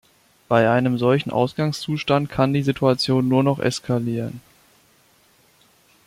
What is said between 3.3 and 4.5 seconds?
noch eskalieren.